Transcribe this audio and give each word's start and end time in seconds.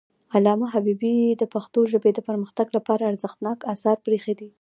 علامه 0.35 0.67
حبيبي 0.73 1.15
د 1.41 1.43
پښتو 1.53 1.79
ژبې 1.91 2.11
د 2.13 2.19
پرمختګ 2.27 2.67
لپاره 2.77 3.09
ارزښتناک 3.11 3.57
آثار 3.73 3.97
پریښي 4.05 4.33
دي. 4.39 4.47